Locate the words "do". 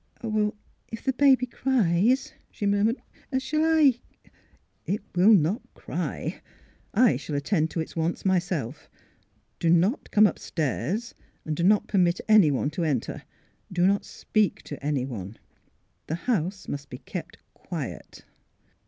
9.59-9.69, 11.45-11.61, 13.71-13.85